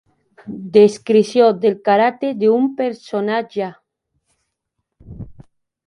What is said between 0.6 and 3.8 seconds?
Descripció del caràcter d'un personatge.